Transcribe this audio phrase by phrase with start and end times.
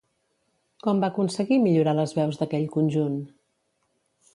[0.87, 3.23] Com va aconseguir millorar les veus d'aquell conjunt?